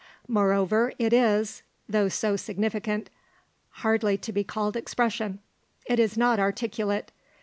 Moreover, 0.27 0.91
it 0.97 1.13
is 1.13 1.61
though 1.87 2.09
so 2.09 2.35
significant 2.35 3.11
hardly 3.85 4.17
to 4.17 4.33
be 4.33 4.43
called 4.43 4.75
expression. 4.75 5.37
It 5.85 5.99
is 5.99 6.17
not 6.17 6.39
articulate. 6.39 7.11